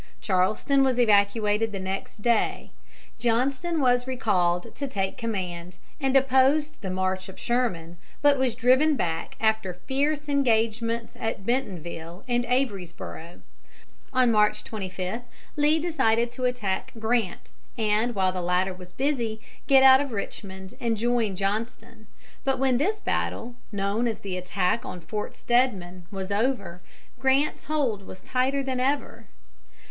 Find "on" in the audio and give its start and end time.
14.11-14.31, 24.83-24.99